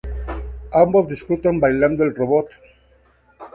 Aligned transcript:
Ambos 0.71 1.07
disfrutan 1.09 1.59
bailando 1.59 2.03
"el 2.03 2.15
robot". 2.15 2.49